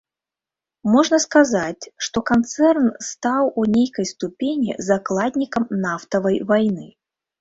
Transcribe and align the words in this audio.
Можна 0.93 1.17
сказаць, 1.25 1.83
што 2.07 2.23
канцэрн 2.31 2.87
стаў 3.09 3.51
у 3.61 3.65
нейкай 3.75 4.07
ступені 4.13 4.71
закладнікам 4.89 5.63
нафтавай 5.85 6.45
вайны. 6.55 6.87